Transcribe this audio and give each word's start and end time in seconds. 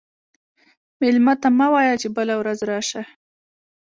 مېلمه 0.99 1.33
ته 1.41 1.47
مه 1.57 1.67
وایه 1.73 1.95
چې 2.01 2.07
بله 2.17 2.33
ورځ 2.37 2.59
راشه. 2.71 3.03